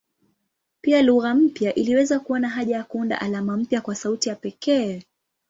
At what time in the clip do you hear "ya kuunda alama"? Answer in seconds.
2.75-3.57